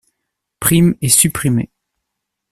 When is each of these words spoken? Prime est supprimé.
Prime 0.59 0.95
est 1.03 1.09
supprimé. 1.09 1.69